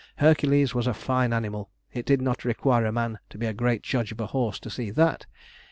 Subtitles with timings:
[0.15, 1.69] Hercules was a fine animal.
[1.93, 4.69] It did not require a man to be a great judge of a horse to
[4.71, 5.27] see that.